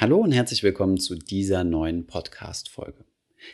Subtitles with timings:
[0.00, 3.04] Hallo und herzlich willkommen zu dieser neuen Podcast-Folge.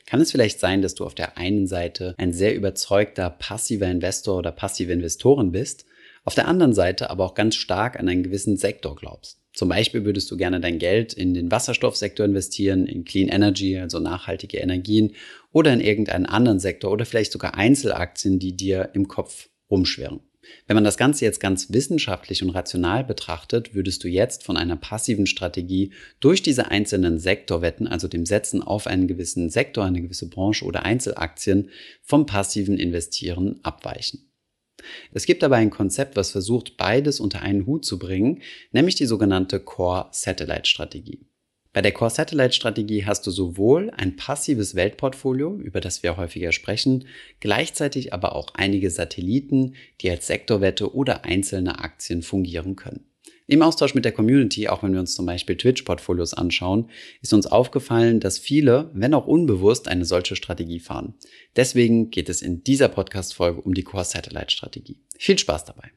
[0.05, 4.37] Kann es vielleicht sein, dass du auf der einen Seite ein sehr überzeugter passiver Investor
[4.37, 5.87] oder passive Investorin bist,
[6.23, 9.41] auf der anderen Seite aber auch ganz stark an einen gewissen Sektor glaubst?
[9.55, 13.99] Zum Beispiel würdest du gerne dein Geld in den Wasserstoffsektor investieren, in Clean Energy, also
[13.99, 15.15] nachhaltige Energien,
[15.51, 20.21] oder in irgendeinen anderen Sektor oder vielleicht sogar Einzelaktien, die dir im Kopf rumschwirren.
[20.67, 24.77] Wenn man das Ganze jetzt ganz wissenschaftlich und rational betrachtet, würdest du jetzt von einer
[24.77, 30.29] passiven Strategie durch diese einzelnen Sektorwetten, also dem Setzen auf einen gewissen Sektor, eine gewisse
[30.29, 31.71] Branche oder Einzelaktien,
[32.03, 34.31] vom passiven Investieren abweichen.
[35.13, 39.07] Es gibt aber ein Konzept, was versucht, beides unter einen Hut zu bringen, nämlich die
[39.07, 41.27] sogenannte Core Satellite Strategie.
[41.75, 46.53] Bei der Core Satellite Strategie hast du sowohl ein passives Weltportfolio, über das wir häufiger
[46.53, 47.09] sprechen,
[47.41, 53.01] gleichzeitig aber auch einige Satelliten, die als Sektorwette oder einzelne Aktien fungieren können.
[53.49, 56.91] Im Austausch mit der Community, auch wenn wir uns zum Beispiel Twitch-Portfolios anschauen,
[57.23, 61.15] ist uns aufgefallen, dass viele, wenn auch unbewusst, eine solche Strategie fahren.
[61.57, 65.01] Deswegen geht es in dieser Podcast-Folge um die Core Satellite Strategie.
[65.19, 65.91] Viel Spaß dabei!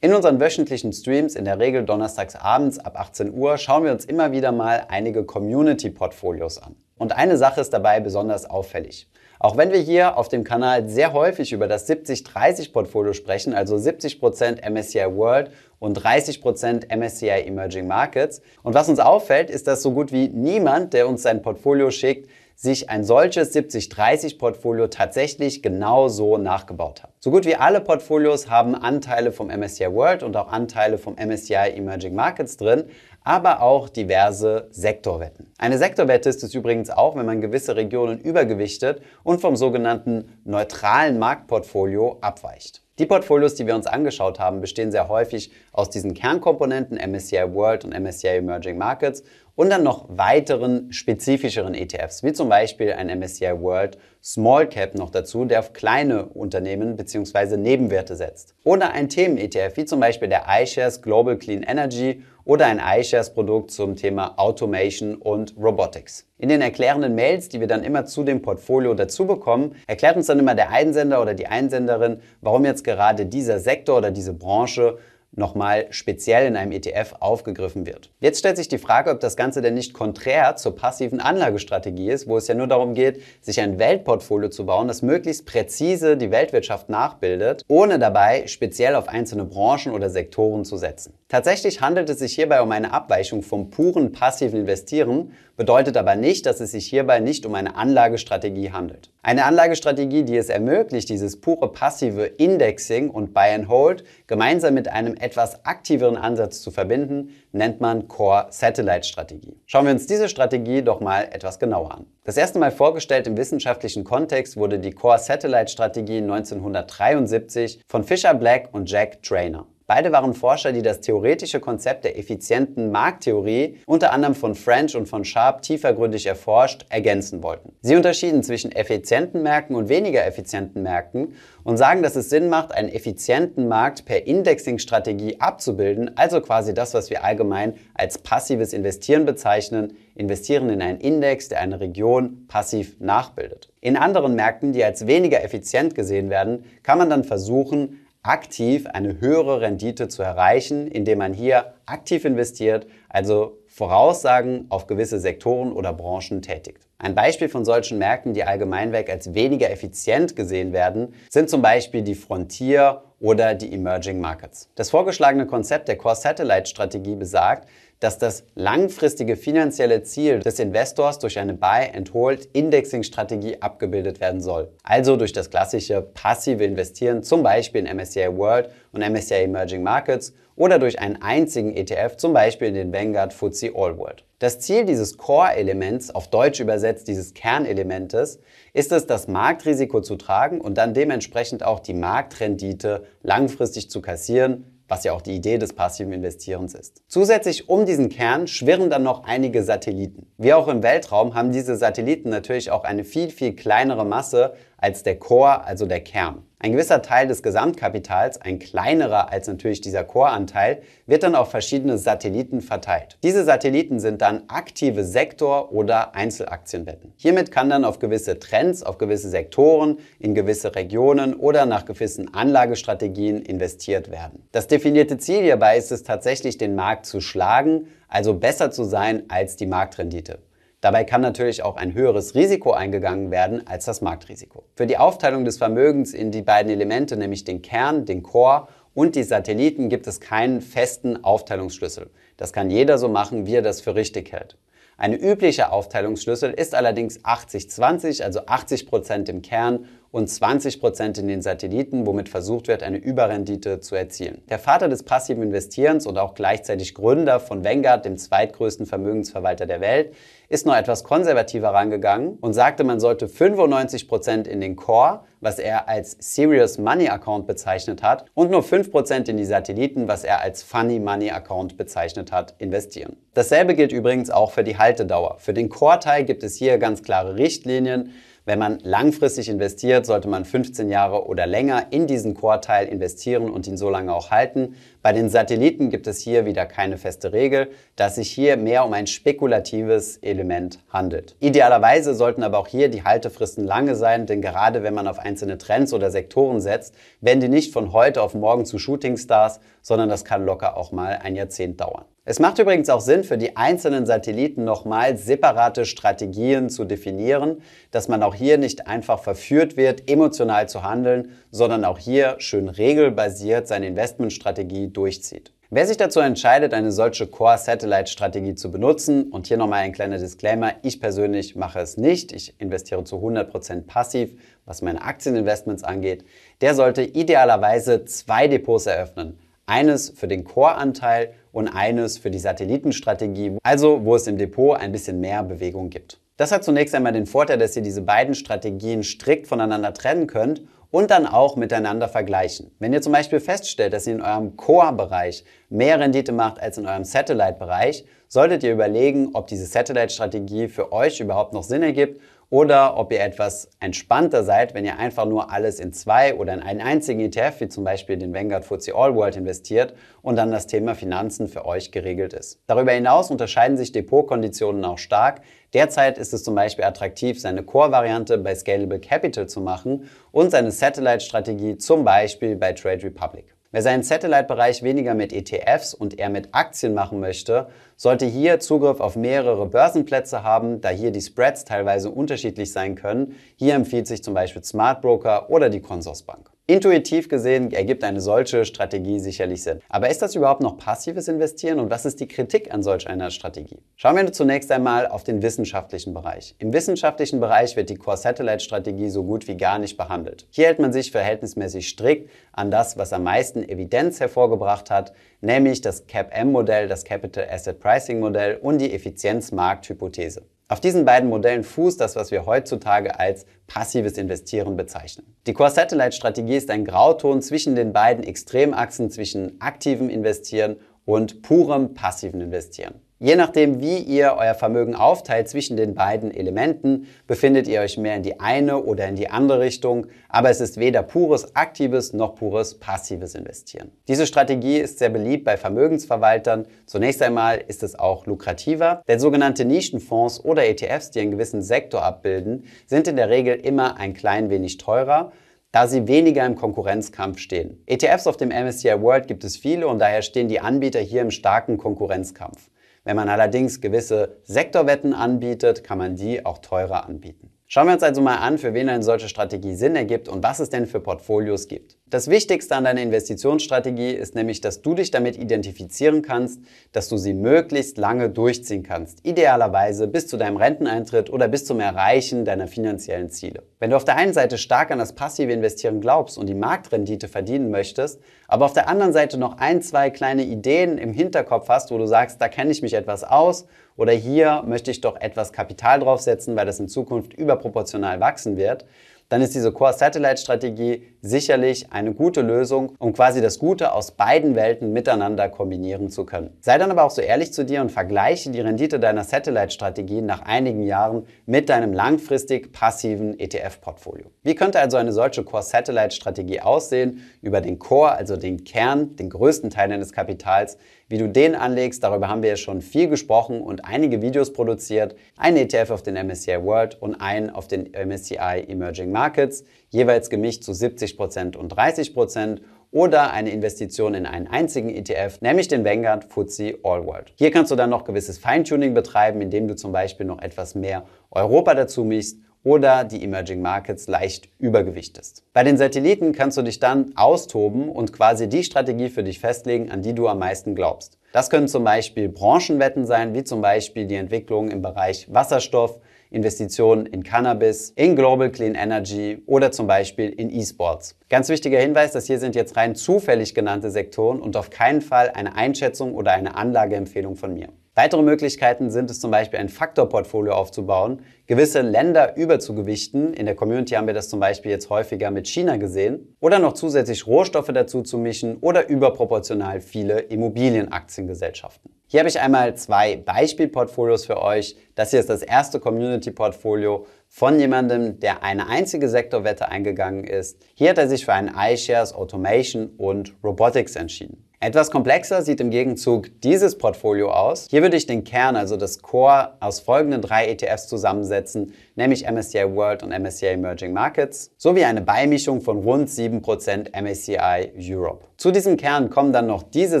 [0.00, 4.04] In unseren wöchentlichen Streams, in der Regel donnerstags abends ab 18 Uhr, schauen wir uns
[4.04, 6.76] immer wieder mal einige Community-Portfolios an.
[6.98, 9.08] Und eine Sache ist dabei besonders auffällig.
[9.40, 14.68] Auch wenn wir hier auf dem Kanal sehr häufig über das 70-30-Portfolio sprechen, also 70%
[14.70, 18.40] MSCI World und 30% MSCI Emerging Markets.
[18.62, 22.30] Und was uns auffällt, ist, dass so gut wie niemand, der uns sein Portfolio schickt,
[22.60, 27.12] sich ein solches 70-30-Portfolio tatsächlich genau so nachgebaut hat.
[27.20, 31.76] So gut wie alle Portfolios haben Anteile vom MSCI World und auch Anteile vom MSCI
[31.76, 32.86] Emerging Markets drin,
[33.22, 35.52] aber auch diverse Sektorwetten.
[35.56, 41.20] Eine Sektorwette ist es übrigens auch, wenn man gewisse Regionen übergewichtet und vom sogenannten neutralen
[41.20, 42.82] Marktportfolio abweicht.
[42.98, 47.84] Die Portfolios, die wir uns angeschaut haben, bestehen sehr häufig aus diesen Kernkomponenten MSCI World
[47.84, 49.22] und MSCI Emerging Markets
[49.58, 55.10] und dann noch weiteren spezifischeren ETFs, wie zum Beispiel ein MSCI World Small Cap noch
[55.10, 57.56] dazu, der auf kleine Unternehmen bzw.
[57.56, 58.54] Nebenwerte setzt.
[58.62, 63.96] Oder ein Themen-ETF, wie zum Beispiel der iShares Global Clean Energy oder ein iShares-Produkt zum
[63.96, 66.24] Thema Automation und Robotics.
[66.38, 70.26] In den erklärenden Mails, die wir dann immer zu dem Portfolio dazu bekommen, erklärt uns
[70.26, 74.98] dann immer der Einsender oder die Einsenderin, warum jetzt gerade dieser Sektor oder diese Branche
[75.32, 78.10] nochmal speziell in einem ETF aufgegriffen wird.
[78.20, 82.26] Jetzt stellt sich die Frage, ob das Ganze denn nicht konträr zur passiven Anlagestrategie ist,
[82.26, 86.30] wo es ja nur darum geht, sich ein Weltportfolio zu bauen, das möglichst präzise die
[86.30, 91.14] Weltwirtschaft nachbildet, ohne dabei speziell auf einzelne Branchen oder Sektoren zu setzen.
[91.28, 96.46] Tatsächlich handelt es sich hierbei um eine Abweichung vom puren passiven Investieren, bedeutet aber nicht,
[96.46, 99.10] dass es sich hierbei nicht um eine Anlagestrategie handelt.
[99.22, 104.88] Eine Anlagestrategie, die es ermöglicht, dieses pure passive Indexing und Buy and Hold gemeinsam mit
[104.88, 109.60] einem etwas aktiveren Ansatz zu verbinden, nennt man Core Satellite Strategie.
[109.66, 112.06] Schauen wir uns diese Strategie doch mal etwas genauer an.
[112.22, 118.34] Das erste Mal vorgestellt im wissenschaftlichen Kontext wurde die Core Satellite Strategie 1973 von Fisher
[118.34, 119.66] Black und Jack Trainer.
[119.90, 125.08] Beide waren Forscher, die das theoretische Konzept der effizienten Markttheorie, unter anderem von French und
[125.08, 127.72] von Sharp tiefergründig erforscht, ergänzen wollten.
[127.80, 132.72] Sie unterschieden zwischen effizienten Märkten und weniger effizienten Märkten und sagen, dass es Sinn macht,
[132.72, 139.24] einen effizienten Markt per Indexing-Strategie abzubilden, also quasi das, was wir allgemein als passives Investieren
[139.24, 143.70] bezeichnen, investieren in einen Index, der eine Region passiv nachbildet.
[143.80, 149.20] In anderen Märkten, die als weniger effizient gesehen werden, kann man dann versuchen, aktiv eine
[149.20, 155.94] höhere Rendite zu erreichen, indem man hier aktiv investiert, also Voraussagen auf gewisse Sektoren oder
[155.94, 156.86] Branchen tätigt.
[156.98, 162.02] Ein Beispiel von solchen Märkten, die allgemeinweg als weniger effizient gesehen werden, sind zum Beispiel
[162.02, 164.68] die Frontier oder die Emerging Markets.
[164.74, 167.68] Das vorgeschlagene Konzept der Core Satellite Strategie besagt,
[168.00, 174.70] dass das langfristige finanzielle Ziel des Investors durch eine Buy-and-Hold-Indexing-Strategie abgebildet werden soll.
[174.82, 180.32] Also durch das klassische passive Investieren, zum Beispiel in MSCI World und MSCI Emerging Markets
[180.58, 184.24] oder durch einen einzigen ETF, zum Beispiel in den Vanguard FTSE All World.
[184.40, 188.40] Das Ziel dieses Core-Elements, auf Deutsch übersetzt dieses Kernelementes,
[188.72, 194.77] ist es, das Marktrisiko zu tragen und dann dementsprechend auch die Marktrendite langfristig zu kassieren,
[194.88, 197.02] was ja auch die Idee des passiven Investierens ist.
[197.06, 200.26] Zusätzlich um diesen Kern schwirren dann noch einige Satelliten.
[200.38, 205.02] Wie auch im Weltraum haben diese Satelliten natürlich auch eine viel, viel kleinere Masse als
[205.02, 206.47] der Core, also der Kern.
[206.60, 211.98] Ein gewisser Teil des Gesamtkapitals, ein kleinerer als natürlich dieser Core-Anteil, wird dann auf verschiedene
[211.98, 213.16] Satelliten verteilt.
[213.22, 217.12] Diese Satelliten sind dann aktive Sektor- oder Einzelaktienwetten.
[217.16, 222.34] Hiermit kann dann auf gewisse Trends, auf gewisse Sektoren, in gewisse Regionen oder nach gewissen
[222.34, 224.42] Anlagestrategien investiert werden.
[224.50, 229.22] Das definierte Ziel hierbei ist es tatsächlich, den Markt zu schlagen, also besser zu sein
[229.28, 230.40] als die Marktrendite.
[230.80, 234.62] Dabei kann natürlich auch ein höheres Risiko eingegangen werden als das Marktrisiko.
[234.76, 239.16] Für die Aufteilung des Vermögens in die beiden Elemente, nämlich den Kern, den Core und
[239.16, 242.10] die Satelliten, gibt es keinen festen Aufteilungsschlüssel.
[242.36, 244.56] Das kann jeder so machen, wie er das für richtig hält.
[244.96, 251.42] Eine übliche Aufteilungsschlüssel ist allerdings 80-20, also 80 Prozent im Kern und 20% in den
[251.42, 254.42] Satelliten, womit versucht wird, eine Überrendite zu erzielen.
[254.48, 259.80] Der Vater des passiven Investierens und auch gleichzeitig Gründer von Vanguard, dem zweitgrößten Vermögensverwalter der
[259.80, 260.14] Welt,
[260.48, 265.88] ist noch etwas konservativer rangegangen und sagte, man sollte 95% in den Core, was er
[265.88, 270.62] als Serious Money Account bezeichnet hat, und nur 5% in die Satelliten, was er als
[270.62, 273.16] Funny Money Account bezeichnet hat, investieren.
[273.34, 275.36] Dasselbe gilt übrigens auch für die Haltedauer.
[275.38, 278.14] Für den Core-Teil gibt es hier ganz klare Richtlinien.
[278.48, 283.66] Wenn man langfristig investiert, sollte man 15 Jahre oder länger in diesen Core-Teil investieren und
[283.66, 284.74] ihn so lange auch halten.
[285.02, 288.86] Bei den Satelliten gibt es hier wieder keine feste Regel, da es sich hier mehr
[288.86, 291.36] um ein spekulatives Element handelt.
[291.40, 295.58] Idealerweise sollten aber auch hier die Haltefristen lange sein, denn gerade wenn man auf einzelne
[295.58, 300.24] Trends oder Sektoren setzt, werden die nicht von heute auf morgen zu Shootingstars, sondern das
[300.24, 302.06] kann locker auch mal ein Jahrzehnt dauern.
[302.30, 308.08] Es macht übrigens auch Sinn, für die einzelnen Satelliten nochmal separate Strategien zu definieren, dass
[308.08, 313.66] man auch hier nicht einfach verführt wird, emotional zu handeln, sondern auch hier schön regelbasiert
[313.66, 315.54] seine Investmentstrategie durchzieht.
[315.70, 320.74] Wer sich dazu entscheidet, eine solche Core-Satellite-Strategie zu benutzen, und hier nochmal ein kleiner Disclaimer,
[320.82, 326.26] ich persönlich mache es nicht, ich investiere zu 100% passiv, was meine Aktieninvestments angeht,
[326.60, 329.38] der sollte idealerweise zwei Depots eröffnen.
[329.64, 334.92] Eines für den Core-Anteil und eines für die Satellitenstrategie, also wo es im Depot ein
[334.92, 336.20] bisschen mehr Bewegung gibt.
[336.36, 340.62] Das hat zunächst einmal den Vorteil, dass ihr diese beiden Strategien strikt voneinander trennen könnt
[340.92, 342.70] und dann auch miteinander vergleichen.
[342.78, 346.86] Wenn ihr zum Beispiel feststellt, dass ihr in eurem Core-Bereich mehr Rendite macht als in
[346.86, 352.96] eurem Satellite-Bereich, solltet ihr überlegen, ob diese Satellite-Strategie für euch überhaupt noch Sinn ergibt oder
[352.96, 356.80] ob ihr etwas entspannter seid, wenn ihr einfach nur alles in zwei oder in einen
[356.80, 360.94] einzigen ETF, wie zum Beispiel den Vanguard FTSE All World investiert und dann das Thema
[360.94, 362.60] Finanzen für euch geregelt ist.
[362.66, 365.42] Darüber hinaus unterscheiden sich Depotkonditionen auch stark.
[365.74, 370.70] Derzeit ist es zum Beispiel attraktiv, seine Core-Variante bei Scalable Capital zu machen und seine
[370.70, 373.54] Satellite-Strategie zum Beispiel bei Trade Republic.
[373.70, 377.68] Wer seinen Satellite-Bereich weniger mit ETFs und eher mit Aktien machen möchte,
[377.98, 383.34] sollte hier Zugriff auf mehrere Börsenplätze haben, da hier die Spreads teilweise unterschiedlich sein können.
[383.56, 386.48] Hier empfiehlt sich zum Beispiel Smart Broker oder die Consorsbank.
[386.70, 389.80] Intuitiv gesehen ergibt eine solche Strategie sicherlich Sinn.
[389.88, 393.30] Aber ist das überhaupt noch passives Investieren und was ist die Kritik an solch einer
[393.30, 393.78] Strategie?
[393.96, 396.54] Schauen wir zunächst einmal auf den wissenschaftlichen Bereich.
[396.58, 400.46] Im wissenschaftlichen Bereich wird die Core Satellite Strategie so gut wie gar nicht behandelt.
[400.50, 405.80] Hier hält man sich verhältnismäßig strikt an das, was am meisten Evidenz hervorgebracht hat, nämlich
[405.80, 407.87] das CAP-M-Modell, das Capital Asset Pricing
[408.20, 410.42] Modell und die Effizienzmarkthypothese.
[410.70, 415.34] Auf diesen beiden Modellen fußt das, was wir heutzutage als passives Investieren bezeichnen.
[415.46, 420.76] Die Core Satellite Strategie ist ein Grauton zwischen den beiden Extremachsen zwischen aktivem Investieren
[421.06, 423.00] und purem passiven Investieren.
[423.20, 428.14] Je nachdem, wie ihr euer Vermögen aufteilt zwischen den beiden Elementen, befindet ihr euch mehr
[428.14, 432.36] in die eine oder in die andere Richtung, aber es ist weder pures aktives noch
[432.36, 433.90] pures passives Investieren.
[434.06, 436.66] Diese Strategie ist sehr beliebt bei Vermögensverwaltern.
[436.86, 442.04] Zunächst einmal ist es auch lukrativer, denn sogenannte Nischenfonds oder ETFs, die einen gewissen Sektor
[442.04, 445.32] abbilden, sind in der Regel immer ein klein wenig teurer
[445.70, 447.82] da sie weniger im Konkurrenzkampf stehen.
[447.84, 451.30] ETFs auf dem MSCI World gibt es viele und daher stehen die Anbieter hier im
[451.30, 452.70] starken Konkurrenzkampf.
[453.08, 457.50] Wenn man allerdings gewisse Sektorwetten anbietet, kann man die auch teurer anbieten.
[457.70, 460.58] Schauen wir uns also mal an, für wen eine solche Strategie Sinn ergibt und was
[460.58, 461.98] es denn für Portfolios gibt.
[462.06, 467.18] Das Wichtigste an deiner Investitionsstrategie ist nämlich, dass du dich damit identifizieren kannst, dass du
[467.18, 469.22] sie möglichst lange durchziehen kannst.
[469.26, 473.64] Idealerweise bis zu deinem Renteneintritt oder bis zum Erreichen deiner finanziellen Ziele.
[473.80, 477.28] Wenn du auf der einen Seite stark an das passive Investieren glaubst und die Marktrendite
[477.28, 481.90] verdienen möchtest, aber auf der anderen Seite noch ein, zwei kleine Ideen im Hinterkopf hast,
[481.90, 483.66] wo du sagst, da kenne ich mich etwas aus
[483.98, 488.86] oder hier möchte ich doch etwas Kapital draufsetzen, weil das in Zukunft überproportional wachsen wird,
[489.28, 494.12] dann ist diese Core Satellite Strategie sicherlich eine gute Lösung, um quasi das Gute aus
[494.12, 496.56] beiden Welten miteinander kombinieren zu können.
[496.60, 500.42] Sei dann aber auch so ehrlich zu dir und vergleiche die Rendite deiner Satellite-Strategie nach
[500.42, 504.30] einigen Jahren mit deinem langfristig passiven ETF-Portfolio.
[504.42, 507.22] Wie könnte also eine solche Core-Satellite-Strategie aussehen?
[507.42, 512.02] Über den Core, also den Kern, den größten Teil deines Kapitals, wie du den anlegst,
[512.04, 515.16] darüber haben wir ja schon viel gesprochen und einige Videos produziert.
[515.36, 520.64] Ein ETF auf den MSCI World und einen auf den MSCI Emerging Markets, jeweils gemischt
[520.64, 522.60] zu 70% und 30%
[522.90, 527.32] oder eine Investition in einen einzigen ETF, nämlich den Vanguard FTSE All World.
[527.36, 531.04] Hier kannst du dann noch gewisses Feintuning betreiben, indem du zum Beispiel noch etwas mehr
[531.30, 535.44] Europa dazu mischst oder die Emerging Markets leicht übergewichtest.
[535.52, 539.90] Bei den Satelliten kannst du dich dann austoben und quasi die Strategie für dich festlegen,
[539.90, 541.18] an die du am meisten glaubst.
[541.32, 546.00] Das können zum Beispiel Branchenwetten sein, wie zum Beispiel die Entwicklung im Bereich Wasserstoff,
[546.30, 551.16] Investitionen in Cannabis, in Global Clean Energy oder zum Beispiel in E-Sports.
[551.28, 555.30] Ganz wichtiger Hinweis, das hier sind jetzt rein zufällig genannte Sektoren und auf keinen Fall
[555.30, 557.68] eine Einschätzung oder eine Anlageempfehlung von mir.
[557.98, 563.34] Weitere Möglichkeiten sind es zum Beispiel ein Faktorportfolio aufzubauen, gewisse Länder überzugewichten.
[563.34, 566.36] In der Community haben wir das zum Beispiel jetzt häufiger mit China gesehen.
[566.38, 571.90] Oder noch zusätzlich Rohstoffe dazu zu mischen oder überproportional viele Immobilienaktiengesellschaften.
[572.06, 574.76] Hier habe ich einmal zwei Beispielportfolios für euch.
[574.94, 580.62] Das hier ist das erste Community-Portfolio von jemandem, der eine einzige Sektorwette eingegangen ist.
[580.74, 584.47] Hier hat er sich für einen iShares Automation und Robotics entschieden.
[584.60, 587.68] Etwas komplexer sieht im Gegenzug dieses Portfolio aus.
[587.70, 592.74] Hier würde ich den Kern, also das Core, aus folgenden drei ETFs zusammensetzen, nämlich MSCI
[592.74, 598.26] World und MSCI Emerging Markets, sowie eine Beimischung von rund 7% MSCI Europe.
[598.36, 600.00] Zu diesem Kern kommen dann noch diese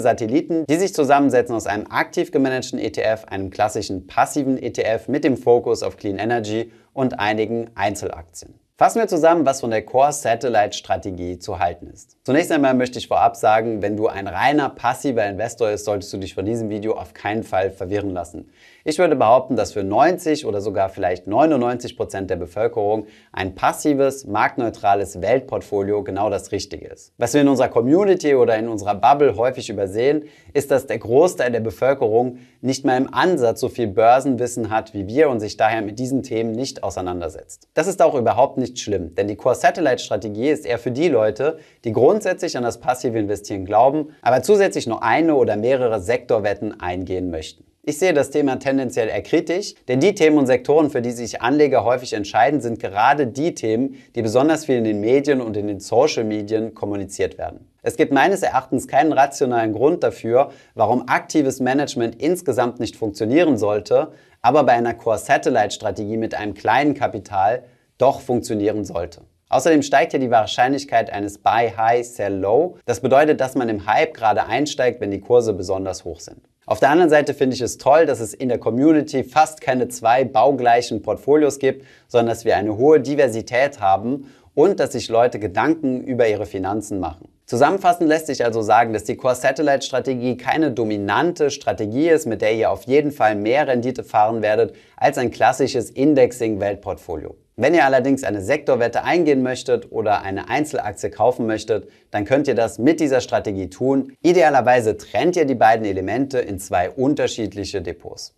[0.00, 5.36] Satelliten, die sich zusammensetzen aus einem aktiv gemanagten ETF, einem klassischen passiven ETF mit dem
[5.36, 8.54] Fokus auf Clean Energy und einigen Einzelaktien.
[8.80, 12.16] Fassen wir zusammen, was von der Core Satellite Strategie zu halten ist.
[12.22, 16.18] Zunächst einmal möchte ich vorab sagen, wenn du ein reiner passiver Investor bist, solltest du
[16.18, 18.50] dich von diesem Video auf keinen Fall verwirren lassen.
[18.84, 24.26] Ich würde behaupten, dass für 90 oder sogar vielleicht 99 Prozent der Bevölkerung ein passives,
[24.26, 27.12] marktneutrales Weltportfolio genau das Richtige ist.
[27.18, 31.50] Was wir in unserer Community oder in unserer Bubble häufig übersehen, ist, dass der Großteil
[31.50, 35.82] der Bevölkerung nicht mal im Ansatz so viel Börsenwissen hat wie wir und sich daher
[35.82, 37.68] mit diesen Themen nicht auseinandersetzt.
[37.74, 41.08] Das ist auch überhaupt nicht schlimm, denn die Core Satellite Strategie ist eher für die
[41.08, 46.80] Leute, die grundsätzlich an das passive Investieren glauben, aber zusätzlich noch eine oder mehrere Sektorwetten
[46.80, 47.64] eingehen möchten.
[47.88, 51.40] Ich sehe das Thema tendenziell eher kritisch, denn die Themen und Sektoren, für die sich
[51.40, 55.68] Anleger häufig entscheiden, sind gerade die Themen, die besonders viel in den Medien und in
[55.68, 57.66] den Social Medien kommuniziert werden.
[57.80, 64.12] Es gibt meines Erachtens keinen rationalen Grund dafür, warum aktives Management insgesamt nicht funktionieren sollte,
[64.42, 67.64] aber bei einer Core-Satellite-Strategie mit einem kleinen Kapital
[67.98, 69.22] doch funktionieren sollte.
[69.50, 72.76] Außerdem steigt hier die Wahrscheinlichkeit eines Buy High, Sell Low.
[72.84, 76.42] Das bedeutet, dass man im Hype gerade einsteigt, wenn die Kurse besonders hoch sind.
[76.66, 79.88] Auf der anderen Seite finde ich es toll, dass es in der Community fast keine
[79.88, 85.38] zwei baugleichen Portfolios gibt, sondern dass wir eine hohe Diversität haben und dass sich Leute
[85.38, 87.28] Gedanken über ihre Finanzen machen.
[87.46, 92.42] Zusammenfassend lässt sich also sagen, dass die Core Satellite Strategie keine dominante Strategie ist, mit
[92.42, 97.34] der ihr auf jeden Fall mehr Rendite fahren werdet als ein klassisches Indexing Weltportfolio.
[97.60, 102.54] Wenn ihr allerdings eine Sektorwette eingehen möchtet oder eine Einzelaktie kaufen möchtet, dann könnt ihr
[102.54, 104.12] das mit dieser Strategie tun.
[104.22, 108.37] Idealerweise trennt ihr die beiden Elemente in zwei unterschiedliche Depots.